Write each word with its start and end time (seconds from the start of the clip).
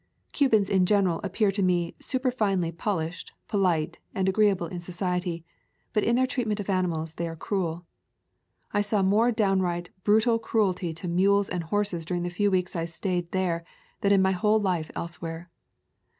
Cubans 0.31 0.67
in 0.71 0.87
general 0.87 1.21
ap 1.23 1.33
pear 1.35 1.51
to 1.51 1.61
me 1.61 1.93
superfinely 1.99 2.75
polished, 2.75 3.33
polite, 3.47 3.99
and 4.15 4.27
agreeable 4.27 4.65
in 4.65 4.79
society, 4.81 5.45
but 5.93 6.03
in 6.03 6.15
their 6.15 6.25
treatment 6.25 6.59
of 6.59 6.71
animals 6.71 7.13
they 7.13 7.27
are 7.27 7.35
cruel. 7.35 7.85
I 8.73 8.81
saw 8.81 9.03
more 9.03 9.31
downright 9.31 9.91
brutal 10.03 10.39
cruelty 10.39 10.91
to 10.91 11.07
mules 11.07 11.49
and 11.49 11.65
horses 11.65 12.03
during 12.03 12.23
the 12.23 12.29
few 12.31 12.49
weeks 12.49 12.75
I 12.75 12.85
stayed 12.85 13.29
there 13.31 13.63
than 14.01 14.11
in 14.11 14.23
my 14.23 14.31
whole 14.31 14.59
life 14.59 14.89
elsewhere. 14.95 15.51